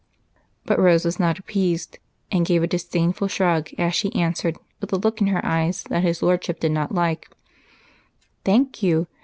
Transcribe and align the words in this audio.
But 0.65 0.79
Rose 0.79 1.05
was 1.05 1.19
not 1.19 1.37
appeased, 1.37 1.99
and 2.31 2.43
gave 2.43 2.63
a 2.63 2.65
disdainful 2.67 3.27
shrug 3.27 3.69
as 3.77 3.93
she 3.93 4.11
answered 4.15 4.57
with 4.79 4.91
a 4.91 4.97
look 4.97 5.21
in 5.21 5.27
her 5.27 5.45
eyes 5.45 5.83
that 5.89 6.01
his 6.01 6.23
lordship 6.23 6.59
did 6.59 6.71
not 6.71 6.91
like, 6.91 7.29
"Thank 8.43 8.81
you. 8.81 9.05